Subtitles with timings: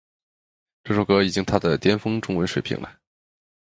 [0.83, 2.97] 这首歌已经她的巅峰中文水平了